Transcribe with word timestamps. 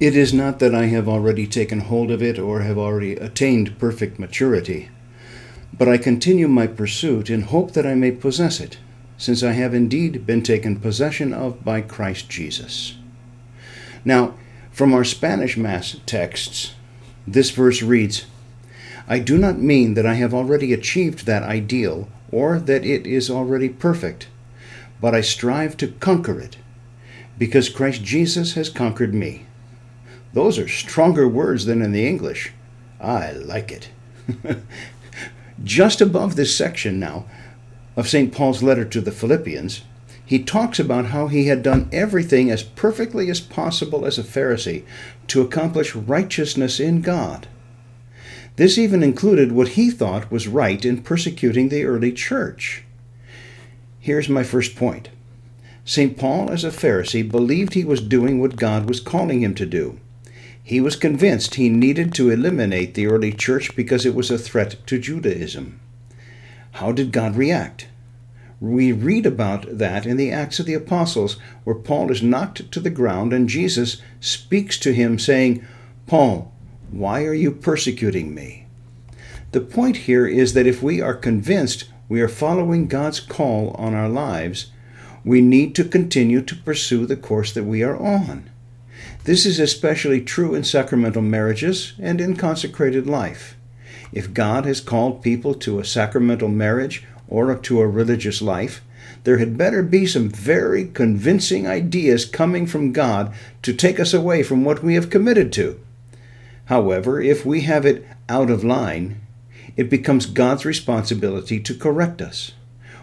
It 0.00 0.16
is 0.16 0.34
not 0.34 0.58
that 0.58 0.74
I 0.74 0.86
have 0.86 1.08
already 1.08 1.46
taken 1.46 1.78
hold 1.78 2.10
of 2.10 2.20
it 2.20 2.36
or 2.36 2.62
have 2.62 2.76
already 2.76 3.12
attained 3.12 3.78
perfect 3.78 4.18
maturity, 4.18 4.88
but 5.72 5.88
I 5.88 5.98
continue 5.98 6.48
my 6.48 6.66
pursuit 6.66 7.30
in 7.30 7.42
hope 7.42 7.74
that 7.74 7.86
I 7.86 7.94
may 7.94 8.10
possess 8.10 8.58
it, 8.58 8.78
since 9.18 9.44
I 9.44 9.52
have 9.52 9.72
indeed 9.72 10.26
been 10.26 10.42
taken 10.42 10.80
possession 10.80 11.32
of 11.32 11.64
by 11.64 11.80
Christ 11.80 12.28
Jesus. 12.28 12.96
Now, 14.04 14.34
from 14.72 14.92
our 14.92 15.04
Spanish 15.04 15.56
Mass 15.56 15.94
texts, 16.06 16.74
this 17.24 17.52
verse 17.52 17.80
reads 17.80 18.26
I 19.06 19.20
do 19.20 19.38
not 19.38 19.60
mean 19.60 19.94
that 19.94 20.06
I 20.06 20.14
have 20.14 20.34
already 20.34 20.72
achieved 20.72 21.24
that 21.26 21.44
ideal 21.44 22.08
or 22.32 22.58
that 22.58 22.84
it 22.84 23.06
is 23.06 23.30
already 23.30 23.68
perfect, 23.68 24.26
but 25.00 25.14
I 25.14 25.20
strive 25.20 25.76
to 25.76 25.86
conquer 25.86 26.40
it, 26.40 26.56
because 27.38 27.68
Christ 27.68 28.02
Jesus 28.02 28.54
has 28.54 28.68
conquered 28.68 29.14
me. 29.14 29.46
Those 30.34 30.58
are 30.58 30.66
stronger 30.66 31.28
words 31.28 31.64
than 31.64 31.80
in 31.80 31.92
the 31.92 32.08
English. 32.08 32.52
I 33.00 33.30
like 33.30 33.70
it. 33.70 33.90
Just 35.64 36.00
above 36.00 36.34
this 36.34 36.56
section 36.56 36.98
now 36.98 37.26
of 37.96 38.08
St. 38.08 38.34
Paul's 38.34 38.60
letter 38.60 38.84
to 38.84 39.00
the 39.00 39.12
Philippians, 39.12 39.82
he 40.26 40.42
talks 40.42 40.80
about 40.80 41.06
how 41.06 41.28
he 41.28 41.46
had 41.46 41.62
done 41.62 41.88
everything 41.92 42.50
as 42.50 42.64
perfectly 42.64 43.30
as 43.30 43.40
possible 43.40 44.04
as 44.04 44.18
a 44.18 44.24
Pharisee 44.24 44.84
to 45.28 45.40
accomplish 45.40 45.94
righteousness 45.94 46.80
in 46.80 47.00
God. 47.00 47.46
This 48.56 48.76
even 48.76 49.04
included 49.04 49.52
what 49.52 49.68
he 49.68 49.88
thought 49.88 50.32
was 50.32 50.48
right 50.48 50.84
in 50.84 51.02
persecuting 51.02 51.68
the 51.68 51.84
early 51.84 52.10
church. 52.10 52.82
Here's 54.00 54.28
my 54.28 54.42
first 54.42 54.74
point 54.74 55.10
St. 55.84 56.18
Paul, 56.18 56.50
as 56.50 56.64
a 56.64 56.70
Pharisee, 56.70 57.30
believed 57.30 57.74
he 57.74 57.84
was 57.84 58.00
doing 58.00 58.40
what 58.40 58.56
God 58.56 58.88
was 58.88 58.98
calling 58.98 59.40
him 59.40 59.54
to 59.54 59.66
do. 59.66 60.00
He 60.66 60.80
was 60.80 60.96
convinced 60.96 61.56
he 61.56 61.68
needed 61.68 62.14
to 62.14 62.30
eliminate 62.30 62.94
the 62.94 63.06
early 63.06 63.32
church 63.34 63.76
because 63.76 64.06
it 64.06 64.14
was 64.14 64.30
a 64.30 64.38
threat 64.38 64.76
to 64.86 64.98
Judaism. 64.98 65.78
How 66.72 66.90
did 66.90 67.12
God 67.12 67.36
react? 67.36 67.88
We 68.60 68.90
read 68.90 69.26
about 69.26 69.66
that 69.76 70.06
in 70.06 70.16
the 70.16 70.32
Acts 70.32 70.58
of 70.58 70.64
the 70.64 70.72
Apostles, 70.72 71.36
where 71.64 71.76
Paul 71.76 72.10
is 72.10 72.22
knocked 72.22 72.72
to 72.72 72.80
the 72.80 72.88
ground 72.88 73.34
and 73.34 73.46
Jesus 73.46 74.00
speaks 74.20 74.78
to 74.78 74.94
him, 74.94 75.18
saying, 75.18 75.62
Paul, 76.06 76.50
why 76.90 77.24
are 77.24 77.34
you 77.34 77.50
persecuting 77.50 78.34
me? 78.34 78.66
The 79.52 79.60
point 79.60 79.98
here 80.08 80.26
is 80.26 80.54
that 80.54 80.66
if 80.66 80.82
we 80.82 80.98
are 80.98 81.14
convinced 81.14 81.84
we 82.08 82.22
are 82.22 82.28
following 82.28 82.86
God's 82.86 83.20
call 83.20 83.72
on 83.72 83.94
our 83.94 84.08
lives, 84.08 84.72
we 85.26 85.42
need 85.42 85.74
to 85.74 85.84
continue 85.84 86.40
to 86.40 86.56
pursue 86.56 87.04
the 87.04 87.16
course 87.16 87.52
that 87.52 87.64
we 87.64 87.82
are 87.82 87.98
on. 87.98 88.48
This 89.24 89.46
is 89.46 89.58
especially 89.58 90.20
true 90.20 90.54
in 90.54 90.64
sacramental 90.64 91.22
marriages 91.22 91.94
and 91.98 92.20
in 92.20 92.36
consecrated 92.36 93.06
life. 93.06 93.56
If 94.12 94.34
God 94.34 94.66
has 94.66 94.82
called 94.82 95.22
people 95.22 95.54
to 95.54 95.78
a 95.78 95.84
sacramental 95.84 96.48
marriage 96.48 97.04
or 97.26 97.54
to 97.54 97.80
a 97.80 97.88
religious 97.88 98.42
life, 98.42 98.82
there 99.24 99.38
had 99.38 99.56
better 99.56 99.82
be 99.82 100.04
some 100.04 100.28
very 100.28 100.86
convincing 100.88 101.66
ideas 101.66 102.26
coming 102.26 102.66
from 102.66 102.92
God 102.92 103.34
to 103.62 103.72
take 103.72 103.98
us 103.98 104.12
away 104.12 104.42
from 104.42 104.62
what 104.62 104.84
we 104.84 104.94
have 104.94 105.08
committed 105.08 105.50
to. 105.54 105.80
However, 106.66 107.18
if 107.20 107.46
we 107.46 107.62
have 107.62 107.86
it 107.86 108.06
out 108.28 108.50
of 108.50 108.62
line, 108.62 109.22
it 109.74 109.88
becomes 109.88 110.26
God's 110.26 110.66
responsibility 110.66 111.58
to 111.60 111.74
correct 111.74 112.20
us. 112.20 112.52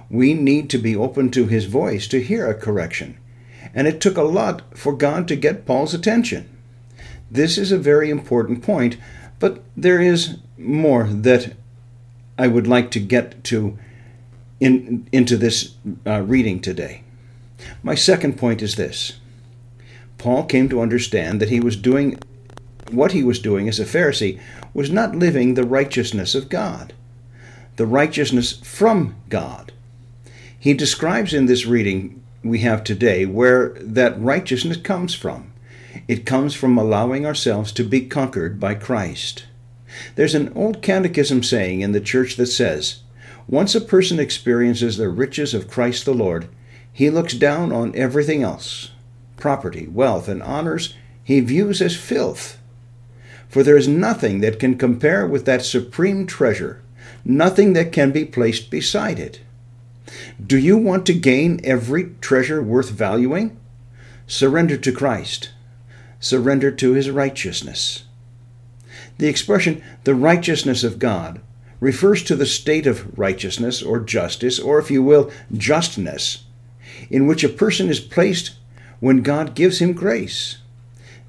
We 0.08 0.35
need 0.35 0.69
to 0.69 0.78
be 0.78 0.95
open 0.95 1.31
to 1.31 1.47
His 1.47 1.66
voice 1.66 2.08
to 2.09 2.22
hear 2.22 2.47
a 2.47 2.53
correction. 2.53 3.17
And 3.73 3.88
it 3.88 4.02
took 4.02 4.17
a 4.17 4.23
lot 4.23 4.77
for 4.77 4.94
God 4.94 5.27
to 5.27 5.36
get 5.36 5.66
Paul's 5.66 5.94
attention. 5.94 6.50
This 7.30 7.58
is 7.58 7.72
a 7.72 7.78
very 7.78 8.09
important 8.09 8.61
point, 8.61 8.97
but 9.39 9.63
there 9.75 10.02
is 10.02 10.38
more 10.58 11.05
that 11.08 11.53
I 12.38 12.47
would 12.47 12.67
like 12.67 12.91
to 12.91 13.00
get 13.00 13.44
to 13.45 13.78
in, 14.59 15.07
into 15.12 15.38
this 15.38 15.75
uh, 16.06 16.22
reading 16.22 16.59
today. 16.59 17.03
My 17.84 17.96
second 17.96 18.38
point 18.38 18.62
is 18.62 18.75
this 18.75 19.19
Paul 20.17 20.46
came 20.46 20.69
to 20.69 20.81
understand 20.81 21.41
that 21.41 21.50
he 21.50 21.59
was 21.59 21.75
doing 21.75 22.19
what 22.91 23.12
he 23.13 23.23
was 23.23 23.40
doing 23.40 23.69
as 23.69 23.79
a 23.79 23.85
Pharisee 23.85 24.40
was 24.73 24.90
not 24.90 25.16
living 25.16 25.53
the 25.53 25.63
righteousness 25.63 26.35
of 26.35 26.50
God, 26.50 26.94
the 27.78 27.85
righteousness 27.85 28.59
from 28.63 29.16
God. 29.29 29.72
He 30.59 30.73
describes 30.73 31.34
in 31.34 31.46
this 31.46 31.66
reading 31.66 32.22
we 32.44 32.59
have 32.59 32.84
today 32.84 33.25
where 33.25 33.69
that 33.79 34.19
righteousness 34.19 34.78
comes 34.78 35.13
from. 35.13 35.53
It 36.07 36.25
comes 36.25 36.56
from 36.56 36.78
allowing 36.78 37.25
ourselves 37.25 37.72
to 37.74 37.84
be 37.84 38.06
conquered 38.07 38.59
by 38.59 38.75
Christ. 38.75 39.46
There's 40.16 40.35
an 40.35 40.52
old 40.56 40.81
catechism 40.81 41.44
saying 41.44 41.81
in 41.81 41.91
the 41.91 42.00
church 42.00 42.38
that 42.38 42.47
says, 42.47 43.02
once 43.47 43.75
a 43.75 43.81
person 43.81 44.19
experiences 44.19 44.97
the 44.97 45.09
riches 45.09 45.53
of 45.53 45.69
Christ 45.69 46.06
the 46.06 46.13
Lord, 46.13 46.47
he 46.94 47.09
looks 47.09 47.34
down 47.34 47.72
on 47.72 47.96
everything 47.96 48.44
else. 48.44 48.91
Property, 49.38 49.88
wealth, 49.88 50.28
and 50.28 50.41
honors 50.41 50.96
he 51.23 51.40
views 51.40 51.81
as 51.81 51.96
filth. 51.96 52.58
For 53.50 53.63
there 53.63 53.78
is 53.78 53.88
nothing 53.88 54.40
that 54.41 54.59
can 54.59 54.78
compare 54.78 55.28
with 55.28 55.46
that 55.46 55.63
supreme 55.63 56.25
treasure, 56.25 56.81
nothing 57.25 57.73
that 57.73 57.91
can 57.91 58.12
be 58.12 58.25
placed 58.25 58.69
beside 58.69 59.19
it. 59.19 59.41
Do 60.46 60.58
you 60.58 60.78
want 60.78 61.06
to 61.08 61.14
gain 61.14 61.59
every 61.64 62.16
treasure 62.22 62.62
worth 62.62 62.90
valuing? 62.90 63.58
Surrender 64.28 64.78
to 64.78 64.92
Christ. 64.92 65.52
Surrender 66.20 66.72
to 66.72 66.94
his 66.94 67.09
righteousness. 67.09 68.04
The 69.18 69.28
expression, 69.28 69.84
the 70.04 70.16
righteousness 70.16 70.84
of 70.84 71.00
God, 71.00 71.42
refers 71.80 72.24
to 72.24 72.36
the 72.36 72.46
state 72.46 72.88
of 72.88 73.18
righteousness 73.18 73.82
or 73.82 74.00
justice, 74.00 74.59
or 74.59 74.80
if 74.80 74.92
you 74.92 75.04
will, 75.04 75.32
justness, 75.52 76.44
in 77.09 77.28
which 77.28 77.44
a 77.44 77.50
person 77.50 77.90
is 77.90 78.00
placed 78.00 78.52
when 79.00 79.24
God 79.24 79.56
gives 79.56 79.80
him 79.82 79.94
grace. 79.94 80.59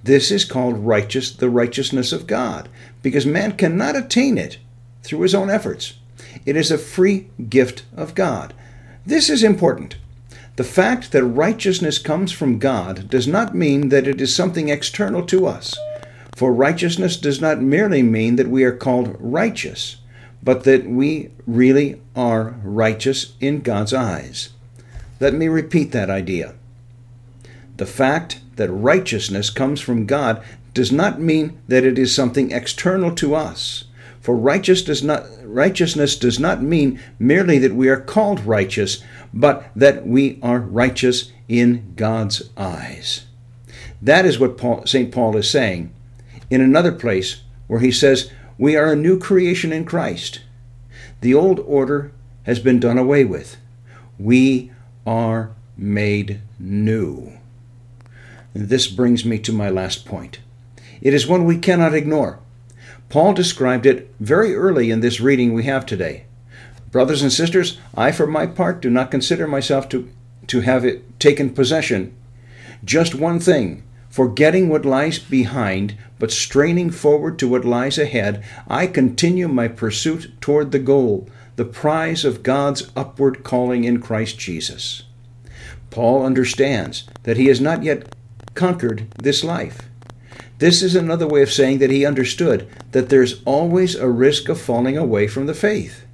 This 0.05 0.31
is 0.31 0.45
called 0.45 0.79
righteous, 0.87 1.33
the 1.33 1.49
righteousness 1.49 2.13
of 2.13 2.27
God, 2.27 2.69
because 3.03 3.25
man 3.25 3.53
cannot 3.53 3.97
attain 3.97 4.37
it 4.37 4.59
through 5.03 5.21
his 5.21 5.35
own 5.35 5.49
efforts. 5.49 5.95
It 6.45 6.57
is 6.57 6.71
a 6.71 6.79
free 6.79 7.31
gift 7.49 7.85
of 7.97 8.15
God. 8.15 8.53
This 9.05 9.29
is 9.29 9.43
important. 9.43 9.97
The 10.57 10.65
fact 10.65 11.13
that 11.13 11.25
righteousness 11.25 11.99
comes 11.99 12.31
from 12.33 12.59
God 12.59 13.09
does 13.09 13.27
not 13.27 13.55
mean 13.55 13.89
that 13.89 14.07
it 14.07 14.21
is 14.21 14.35
something 14.35 14.69
external 14.69 15.25
to 15.27 15.47
us. 15.47 15.75
For 16.37 16.53
righteousness 16.53 17.17
does 17.17 17.41
not 17.41 17.61
merely 17.61 18.03
mean 18.03 18.37
that 18.37 18.49
we 18.49 18.65
are 18.65 18.77
called 18.77 19.17
righteous 19.19 19.97
but 20.43 20.65
that 20.65 20.87
we 20.87 21.31
really 21.47 22.01
are 22.17 22.57
righteous 22.65 23.35
in 23.41 23.61
God's 23.61 23.95
eyes. 23.95 24.51
Let 25.21 25.35
me 25.35 25.47
repeat 25.47 25.93
that 25.93 26.11
idea. 26.11 26.55
The 27.77 27.87
fact 27.87 28.41
that 28.57 28.71
righteousness 28.71 29.51
comes 29.51 29.81
from 29.81 30.07
God 30.07 30.43
does 30.75 30.91
not 30.91 31.21
mean 31.21 31.61
that 31.69 31.85
it 31.85 31.99
is 31.99 32.15
something 32.15 32.51
external 32.51 33.15
to 33.17 33.35
us. 33.35 33.85
For 34.23 34.37
righteous 34.37 34.83
does 34.83 35.03
not, 35.03 35.27
righteousness 35.43 36.17
does 36.17 36.39
not 36.39 36.63
mean 36.63 37.01
merely 37.19 37.59
that 37.59 37.75
we 37.75 37.89
are 37.89 38.01
called 38.01 38.41
righteous, 38.47 39.03
but 39.35 39.69
that 39.75 40.07
we 40.07 40.39
are 40.43 40.61
righteous 40.61 41.33
in 41.49 41.93
God's 41.97 42.49
eyes. 42.57 43.27
That 44.01 44.25
is 44.25 44.39
what 44.39 44.89
St. 44.89 45.13
Paul 45.13 45.37
is 45.37 45.51
saying 45.51 45.93
in 46.51 46.61
another 46.61 46.93
place 46.93 47.43
where 47.67 47.81
he 47.81 47.91
says, 47.91 48.31
we 48.59 48.77
are 48.77 48.93
a 48.93 48.97
new 48.97 49.19
creation 49.19 49.73
in 49.73 49.85
Christ. 49.85 50.41
The 51.21 51.35
old 51.35 51.59
order 51.61 52.13
has 52.45 52.61
been 52.61 52.79
done 52.79 52.99
away 52.99 53.25
with. 53.25 53.57
We 54.19 54.71
are 55.05 55.51
made 55.77 56.41
new. 56.61 57.33
This 58.55 58.87
brings 58.87 59.25
me 59.25 59.39
to 59.41 59.53
my 59.53 59.69
last 59.69 60.05
point. 60.05 60.39
It 61.01 61.13
is 61.13 61.27
one 61.27 61.45
we 61.45 61.59
cannot 61.59 61.95
ignore. 61.95 62.39
Paul 63.13 63.35
described 63.35 63.85
it 63.85 64.11
very 64.21 64.57
early 64.57 64.91
in 64.91 65.01
this 65.01 65.21
reading 65.21 65.53
we 65.53 65.65
have 65.65 65.85
today. 65.85 66.25
Brothers 66.91 67.21
and 67.21 67.31
sisters, 67.31 67.79
I 67.95 68.11
for 68.11 68.27
my 68.27 68.47
part 68.47 68.81
do 68.81 68.89
not 68.89 69.11
consider 69.11 69.47
myself 69.47 69.87
to, 69.91 70.09
to 70.47 70.63
have 70.63 70.83
it 70.83 71.21
taken 71.21 71.51
possession. 71.51 72.17
Just 72.83 73.15
one 73.15 73.39
thing, 73.39 73.83
Forgetting 74.09 74.71
what 74.71 74.87
lies 74.87 75.19
behind, 75.19 75.97
but 76.19 76.31
straining 76.31 76.91
forward 76.91 77.39
to 77.39 77.49
what 77.49 77.67
lies 77.67 77.99
ahead, 77.99 78.43
I 78.67 78.87
continue 78.87 79.49
my 79.49 79.69
pursuit 79.69 80.39
toward 80.39 80.71
the 80.71 80.79
goal, 80.79 81.29
the 81.57 81.67
prize 81.67 82.23
of 82.23 82.43
God's 82.43 82.91
upward 82.97 83.45
calling 83.45 83.85
in 83.85 84.01
Christ 84.03 84.39
Jesus. 84.39 85.05
Paul 85.91 86.25
understands 86.25 87.05
that 87.25 87.37
he 87.37 87.49
has 87.49 87.61
not 87.61 87.83
yet 87.83 88.15
conquered 88.55 89.11
this 89.19 89.45
life. 89.45 89.89
This 90.63 90.81
is 90.81 90.95
another 90.95 91.27
way 91.27 91.43
of 91.43 91.51
saying 91.51 91.79
that 91.79 91.91
he 91.91 92.07
understood 92.07 92.69
that 92.93 93.09
there's 93.09 93.43
always 93.45 93.97
a 93.97 94.09
risk 94.09 94.49
of 94.49 94.61
falling 94.61 94.97
away 94.97 95.27
from 95.27 95.47
the 95.47 95.55
faith. 95.55 96.05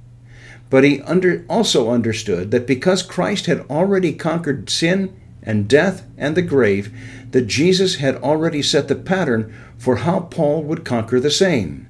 But 0.71 0.83
he 0.83 1.03
under, 1.03 1.45
also 1.47 1.91
understood 1.91 2.49
that 2.49 2.65
because 2.65 3.03
Christ 3.03 3.45
had 3.45 3.59
already 3.69 4.11
conquered 4.11 4.71
sin 4.71 5.15
and 5.43 5.67
death 5.67 6.03
and 6.17 6.35
the 6.35 6.41
grave 6.41 6.91
that 7.29 7.45
Jesus 7.45 7.97
had 7.97 8.15
already 8.15 8.63
set 8.63 8.87
the 8.87 8.95
pattern 8.95 9.53
for 9.77 9.97
how 9.97 10.21
Paul 10.21 10.63
would 10.63 10.83
conquer 10.83 11.19
the 11.19 11.29
same. 11.29 11.87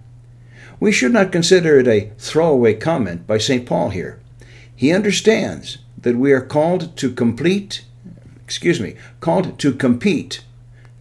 We 0.82 0.92
should 0.92 1.14
not 1.14 1.32
consider 1.32 1.80
it 1.80 1.88
a 1.88 2.12
throwaway 2.18 2.74
comment 2.74 3.26
by 3.26 3.38
St. 3.38 3.66
Paul 3.66 3.92
here. 3.92 4.20
He 4.76 4.92
understands 4.92 5.78
that 5.98 6.18
we 6.18 6.34
are 6.34 6.42
called 6.42 6.98
to 6.98 7.14
complete, 7.14 7.86
excuse 8.44 8.82
me, 8.82 8.96
called 9.22 9.58
to 9.60 9.72
compete, 9.72 10.44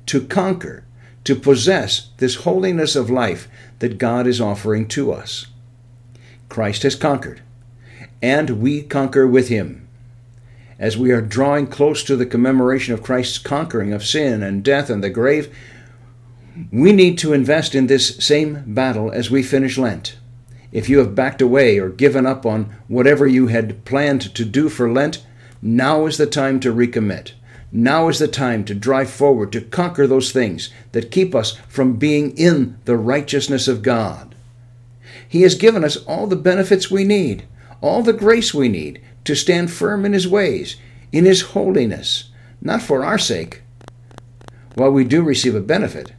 to 0.06 0.24
conquer, 0.24 0.84
to 1.28 1.36
possess 1.36 2.08
this 2.16 2.36
holiness 2.36 2.96
of 2.96 3.10
life 3.10 3.48
that 3.80 3.98
God 3.98 4.26
is 4.26 4.40
offering 4.40 4.88
to 4.88 5.12
us. 5.12 5.44
Christ 6.48 6.84
has 6.84 6.94
conquered, 6.94 7.42
and 8.22 8.62
we 8.62 8.80
conquer 8.80 9.26
with 9.26 9.48
him. 9.48 9.86
As 10.78 10.96
we 10.96 11.10
are 11.10 11.20
drawing 11.20 11.66
close 11.66 12.02
to 12.04 12.16
the 12.16 12.24
commemoration 12.24 12.94
of 12.94 13.02
Christ's 13.02 13.36
conquering 13.36 13.92
of 13.92 14.06
sin 14.06 14.42
and 14.42 14.64
death 14.64 14.88
and 14.88 15.04
the 15.04 15.10
grave, 15.10 15.54
we 16.72 16.92
need 16.92 17.18
to 17.18 17.34
invest 17.34 17.74
in 17.74 17.88
this 17.88 18.16
same 18.16 18.62
battle 18.66 19.12
as 19.12 19.30
we 19.30 19.42
finish 19.42 19.76
Lent. 19.76 20.16
If 20.72 20.88
you 20.88 20.96
have 20.96 21.14
backed 21.14 21.42
away 21.42 21.76
or 21.76 21.90
given 21.90 22.24
up 22.24 22.46
on 22.46 22.74
whatever 22.88 23.26
you 23.26 23.48
had 23.48 23.84
planned 23.84 24.34
to 24.34 24.46
do 24.46 24.70
for 24.70 24.90
Lent, 24.90 25.22
now 25.60 26.06
is 26.06 26.16
the 26.16 26.24
time 26.24 26.58
to 26.60 26.72
recommit. 26.72 27.32
Now 27.70 28.08
is 28.08 28.18
the 28.18 28.28
time 28.28 28.64
to 28.64 28.74
drive 28.74 29.10
forward 29.10 29.52
to 29.52 29.60
conquer 29.60 30.06
those 30.06 30.32
things 30.32 30.70
that 30.92 31.10
keep 31.10 31.34
us 31.34 31.56
from 31.68 31.96
being 31.96 32.36
in 32.36 32.78
the 32.86 32.96
righteousness 32.96 33.68
of 33.68 33.82
God. 33.82 34.34
He 35.28 35.42
has 35.42 35.54
given 35.54 35.84
us 35.84 35.96
all 36.04 36.26
the 36.26 36.36
benefits 36.36 36.90
we 36.90 37.04
need, 37.04 37.46
all 37.80 38.02
the 38.02 38.14
grace 38.14 38.54
we 38.54 38.68
need 38.68 39.02
to 39.24 39.34
stand 39.34 39.70
firm 39.70 40.06
in 40.06 40.14
His 40.14 40.26
ways, 40.26 40.76
in 41.12 41.26
His 41.26 41.42
holiness, 41.42 42.30
not 42.62 42.80
for 42.80 43.04
our 43.04 43.18
sake, 43.18 43.62
while 44.74 44.90
we 44.90 45.04
do 45.04 45.22
receive 45.22 45.54
a 45.54 45.60
benefit, 45.60 46.12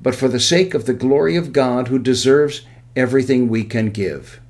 but 0.00 0.14
for 0.14 0.28
the 0.28 0.40
sake 0.40 0.74
of 0.74 0.86
the 0.86 0.94
glory 0.94 1.36
of 1.36 1.52
God 1.52 1.88
who 1.88 1.98
deserves 1.98 2.62
everything 2.96 3.48
we 3.48 3.62
can 3.62 3.90
give. 3.90 4.40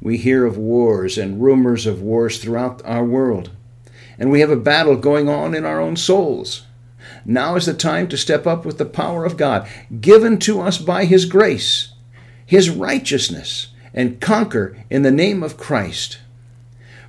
We 0.00 0.16
hear 0.16 0.46
of 0.46 0.56
wars 0.56 1.18
and 1.18 1.42
rumors 1.42 1.86
of 1.86 2.00
wars 2.00 2.38
throughout 2.38 2.80
our 2.84 3.04
world, 3.04 3.50
and 4.18 4.30
we 4.30 4.40
have 4.40 4.50
a 4.50 4.56
battle 4.56 4.96
going 4.96 5.28
on 5.28 5.54
in 5.54 5.64
our 5.64 5.80
own 5.80 5.96
souls. 5.96 6.62
Now 7.24 7.56
is 7.56 7.66
the 7.66 7.74
time 7.74 8.08
to 8.08 8.16
step 8.16 8.46
up 8.46 8.64
with 8.64 8.78
the 8.78 8.84
power 8.84 9.24
of 9.24 9.36
God, 9.36 9.68
given 10.00 10.38
to 10.40 10.60
us 10.60 10.78
by 10.78 11.04
His 11.04 11.24
grace, 11.24 11.92
His 12.44 12.70
righteousness, 12.70 13.68
and 13.92 14.20
conquer 14.20 14.76
in 14.90 15.02
the 15.02 15.10
name 15.10 15.42
of 15.42 15.56
Christ. 15.56 16.18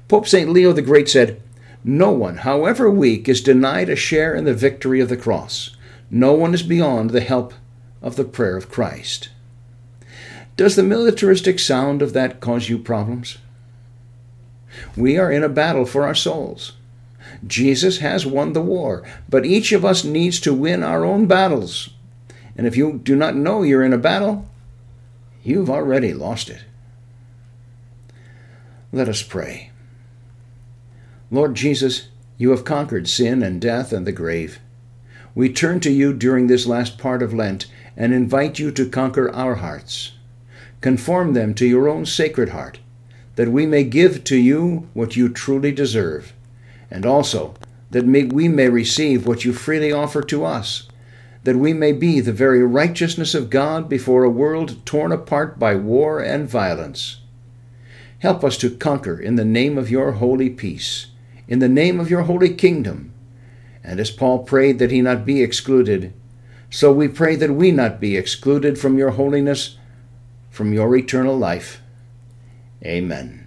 Pope 0.07 0.27
St. 0.27 0.50
Leo 0.50 0.71
the 0.71 0.81
Great 0.81 1.09
said, 1.09 1.42
No 1.83 2.12
one, 2.12 2.38
however 2.38 2.89
weak, 2.89 3.27
is 3.27 3.42
denied 3.42 3.89
a 3.89 3.95
share 3.95 4.33
in 4.33 4.45
the 4.45 4.54
victory 4.54 5.00
of 5.01 5.09
the 5.09 5.18
cross. 5.18 5.75
No 6.09 6.33
one 6.33 6.54
is 6.54 6.63
beyond 6.63 7.09
the 7.09 7.21
help 7.21 7.54
of 8.01 8.15
the 8.15 8.24
prayer 8.24 8.56
of 8.56 8.69
Christ. 8.69 9.30
Does 10.56 10.75
the 10.75 10.83
militaristic 10.83 11.59
sound 11.59 12.01
of 12.01 12.13
that 12.13 12.39
cause 12.39 12.69
you 12.69 12.80
problems? 12.80 13.38
We 14.95 15.18
are 15.18 15.31
in 15.31 15.44
a 15.44 15.50
battle 15.50 15.86
for 15.86 16.04
our 16.06 16.15
souls. 16.15 16.76
Jesus 17.45 18.00
has 18.00 18.25
won 18.25 18.53
the 18.53 18.62
war, 18.62 19.03
but 19.29 19.45
each 19.45 19.71
of 19.71 19.85
us 19.85 20.03
needs 20.03 20.39
to 20.41 20.53
win 20.53 20.83
our 20.83 21.06
own 21.06 21.25
battles. 21.25 21.89
And 22.56 22.65
if 22.65 22.75
you 22.75 23.00
do 23.03 23.15
not 23.15 23.35
know 23.35 23.63
you're 23.63 23.83
in 23.83 23.94
a 23.94 23.97
battle, 23.97 24.50
you've 25.44 25.69
already 25.69 26.13
lost 26.13 26.50
it. 26.50 26.63
Let 28.91 29.09
us 29.09 29.21
pray. 29.21 29.71
Lord 31.29 31.56
Jesus, 31.56 32.07
you 32.38 32.51
have 32.51 32.63
conquered 32.63 33.07
sin 33.07 33.44
and 33.44 33.59
death 33.59 33.91
and 33.91 34.07
the 34.07 34.12
grave. 34.12 34.59
We 35.35 35.51
turn 35.51 35.80
to 35.81 35.91
you 35.91 36.13
during 36.13 36.47
this 36.47 36.65
last 36.65 36.97
part 36.97 37.21
of 37.21 37.33
Lent 37.33 37.68
and 37.95 38.13
invite 38.13 38.59
you 38.59 38.71
to 38.71 38.89
conquer 38.89 39.30
our 39.31 39.56
hearts. 39.56 40.13
Conform 40.81 41.33
them 41.33 41.53
to 41.56 41.65
your 41.65 41.89
own 41.89 42.06
sacred 42.06 42.50
heart, 42.50 42.80
that 43.35 43.51
we 43.51 43.65
may 43.65 43.83
give 43.83 44.23
to 44.25 44.38
you 44.38 44.88
what 44.94 45.15
you 45.15 45.30
truly 45.30 45.71
deserve, 45.71 46.33
and 46.89 47.06
also 47.06 47.54
that 47.92 48.06
may, 48.06 48.24
we 48.24 48.48
may 48.48 48.69
receive 48.69 49.25
what 49.25 49.45
you 49.45 49.54
freely 49.54 49.92
offer 49.92 50.22
to 50.22 50.44
us, 50.44 50.88
that 51.44 51.56
we 51.56 51.74
may 51.74 51.92
be 51.92 52.19
the 52.19 52.34
very 52.34 52.63
righteousness 52.63 53.34
of 53.34 53.50
God 53.50 53.88
before 53.88 54.24
a 54.24 54.30
world 54.30 54.86
torn 54.86 55.12
apart 55.12 55.57
by 55.57 55.75
war 55.75 56.19
and 56.19 56.50
violence. 56.50 57.22
Help 58.19 58.44
us 58.44 58.57
to 58.57 58.75
conquer 58.75 59.19
in 59.19 59.36
the 59.36 59.45
name 59.45 59.78
of 59.78 59.89
your 59.89 60.13
holy 60.13 60.50
peace 60.50 61.07
in 61.48 61.60
the 61.60 61.69
name 61.69 62.00
of 62.00 62.10
your 62.10 62.24
holy 62.24 62.54
kingdom. 62.54 63.13
And 63.83 64.00
as 64.00 64.12
Paul 64.12 64.40
prayed 64.40 64.80
that 64.80 64.92
he 64.92 65.01
not 65.01 65.25
be 65.25 65.42
excluded, 65.42 66.13
so 66.69 66.92
we 66.92 67.07
pray 67.07 67.36
that 67.38 67.51
we 67.51 67.72
not 67.72 68.01
be 68.01 68.18
excluded 68.18 68.78
from 68.78 68.98
your 68.98 69.12
holiness, 69.12 69.78
from 70.50 70.74
your 70.74 70.95
eternal 70.95 71.38
life. 71.38 71.81
Amen. 72.83 73.36